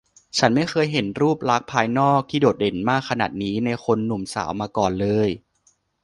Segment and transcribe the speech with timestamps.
[0.37, 5.29] ฉันไม่เคยเห็นรูปลักษณ์ภายนอกที่โดดเด่นมากขนาดนี้ในคนหนุ่มสาวมาก่อนเลย